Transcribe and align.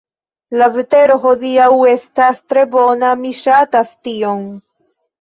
La 0.61 0.69
vetero 0.77 1.17
hodiaŭ 1.25 1.69
estas 1.93 2.41
tre 2.49 2.65
bona 2.75 3.15
mi 3.23 3.37
ŝatas 3.45 3.97
tion 4.05 4.47